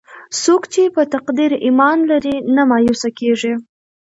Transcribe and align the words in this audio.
څوک 0.43 0.61
چې 0.73 0.83
په 0.95 1.01
تقدیر 1.13 1.51
ایمان 1.65 1.97
لري، 2.11 2.35
نه 2.55 2.61
مایوسه 2.69 3.09
کېږي. 3.19 3.53